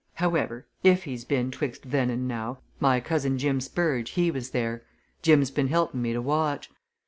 [0.15, 4.81] However, if he's been 'twixt then and now, my cousin Jim Spurge, he was there.
[5.21, 6.71] Jim's been helping me to watch.